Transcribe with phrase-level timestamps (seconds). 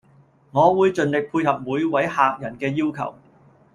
[0.49, 3.13] 我會盡力配合每位客人嘅要求